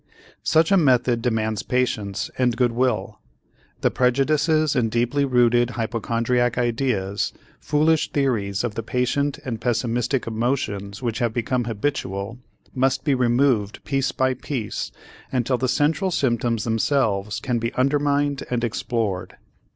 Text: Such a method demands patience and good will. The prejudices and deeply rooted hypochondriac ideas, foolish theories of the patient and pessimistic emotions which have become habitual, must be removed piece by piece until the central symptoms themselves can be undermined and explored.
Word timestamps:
Such 0.41 0.71
a 0.71 0.77
method 0.77 1.21
demands 1.21 1.61
patience 1.61 2.31
and 2.35 2.57
good 2.57 2.71
will. 2.71 3.19
The 3.81 3.91
prejudices 3.91 4.75
and 4.75 4.89
deeply 4.89 5.25
rooted 5.25 5.69
hypochondriac 5.77 6.57
ideas, 6.57 7.33
foolish 7.59 8.11
theories 8.11 8.63
of 8.63 8.73
the 8.73 8.81
patient 8.81 9.37
and 9.45 9.61
pessimistic 9.61 10.25
emotions 10.25 11.03
which 11.03 11.19
have 11.19 11.35
become 11.35 11.65
habitual, 11.65 12.39
must 12.73 13.03
be 13.03 13.13
removed 13.13 13.83
piece 13.83 14.11
by 14.11 14.33
piece 14.33 14.91
until 15.31 15.59
the 15.59 15.67
central 15.67 16.09
symptoms 16.09 16.63
themselves 16.63 17.39
can 17.39 17.59
be 17.59 17.71
undermined 17.73 18.41
and 18.49 18.63
explored. 18.63 19.35